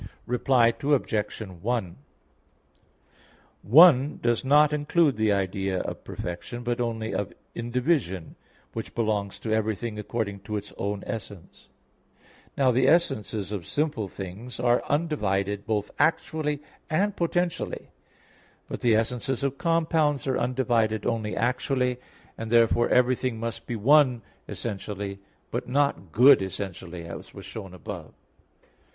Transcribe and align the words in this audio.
Reply 0.25 0.73
Obj. 0.81 1.39
1: 1.41 1.97
"One" 3.61 4.19
does 4.19 4.43
not 4.43 4.73
include 4.73 5.15
the 5.15 5.31
idea 5.31 5.79
of 5.81 6.03
perfection, 6.03 6.63
but 6.63 6.81
only 6.81 7.13
of 7.13 7.31
indivision, 7.55 8.33
which 8.73 8.95
belongs 8.95 9.37
to 9.37 9.53
everything 9.53 9.99
according 9.99 10.39
to 10.39 10.57
its 10.57 10.73
own 10.79 11.03
essence. 11.05 11.69
Now 12.57 12.71
the 12.71 12.87
essences 12.87 13.51
of 13.51 13.67
simple 13.67 14.07
things 14.07 14.59
are 14.59 14.81
undivided 14.89 15.67
both 15.67 15.91
actually 15.99 16.63
and 16.89 17.15
potentially, 17.15 17.91
but 18.67 18.81
the 18.81 18.95
essences 18.95 19.43
of 19.43 19.59
compounds 19.59 20.25
are 20.25 20.35
undivided 20.39 21.05
only 21.05 21.35
actually; 21.37 21.99
and 22.39 22.49
therefore 22.51 22.89
everything 22.89 23.39
must 23.39 23.67
be 23.67 23.75
one 23.75 24.23
essentially, 24.47 25.19
but 25.51 25.69
not 25.69 26.11
good 26.11 26.41
essentially, 26.41 27.05
as 27.05 27.35
was 27.35 27.45
shown 27.45 27.71
above. 27.75 28.15